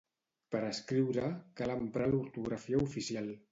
Per 0.55 0.61
escriure, 0.69 1.27
cal 1.61 1.75
emprar 1.75 2.09
l'ortografia 2.15 2.83
oficial. 2.89 3.33